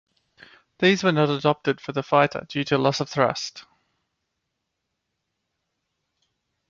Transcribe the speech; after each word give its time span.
These 0.79 1.03
were 1.03 1.11
not 1.11 1.29
adopted 1.29 1.79
for 1.79 1.91
the 1.91 2.01
fighter 2.01 2.47
due 2.49 2.63
to 2.63 2.77
loss 2.79 3.01
of 3.01 3.07
thrust. 3.09 3.65